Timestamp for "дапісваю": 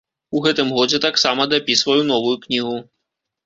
1.53-2.01